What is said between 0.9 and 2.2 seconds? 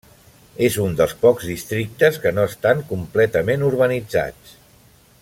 dels pocs districtes